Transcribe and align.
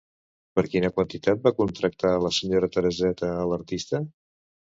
Per 0.53 0.61
quina 0.75 0.89
quantitat 0.95 1.43
va 1.43 1.51
contractar 1.59 2.15
la 2.25 2.33
senyora 2.39 2.71
Tereseta 2.77 3.31
a 3.45 3.45
l'artista? 3.53 4.03